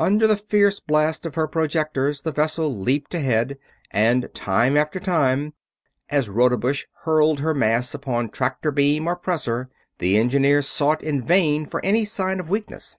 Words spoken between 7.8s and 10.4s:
upon tractor beam or pressor, the